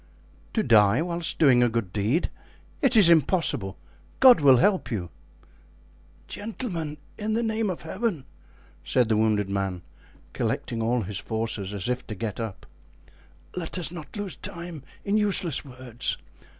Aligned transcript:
"To 0.53 0.63
die 0.63 1.03
whilst 1.03 1.37
doing 1.37 1.61
a 1.61 1.69
good 1.69 1.93
deed! 1.93 2.31
It 2.81 2.97
is 2.97 3.07
impossible. 3.07 3.77
God 4.19 4.41
will 4.41 4.57
help 4.57 4.89
you." 4.89 5.11
"Gentlemen, 6.27 6.97
in 7.19 7.33
the 7.35 7.43
name 7.43 7.69
of 7.69 7.83
Heaven!" 7.83 8.25
said 8.83 9.09
the 9.09 9.15
wounded 9.17 9.47
man, 9.47 9.83
collecting 10.33 10.81
all 10.81 11.01
his 11.03 11.19
forces, 11.19 11.71
as 11.71 11.87
if 11.87 12.07
to 12.07 12.15
get 12.15 12.39
up, 12.39 12.65
"let 13.55 13.77
us 13.77 13.91
not 13.91 14.17
lose 14.17 14.35
time 14.37 14.81
in 15.05 15.17
useless 15.17 15.63
words. 15.63 16.17